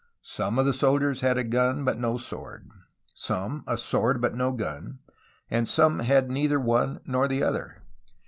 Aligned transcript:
Some 0.23 0.57
of 0.57 0.65
the 0.65 0.73
soldiers 0.73 1.21
had 1.21 1.37
a 1.37 1.43
gun 1.43 1.83
but 1.85 1.99
no 1.99 2.17
sword, 2.17 2.67
some 3.13 3.63
a 3.67 3.77
sword 3.77 4.19
but 4.19 4.33
no 4.33 4.51
gun, 4.51 4.97
and 5.47 5.67
some 5.67 5.99
had 5.99 6.27
neither 6.31 6.59
one 6.59 7.01
nor 7.05 7.27
the 7.27 7.43
other. 7.43 7.83